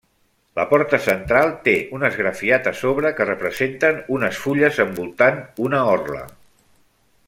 [0.59, 6.27] La porta central té un esgrafiat a sobre que representen unes fulles envoltant una orla.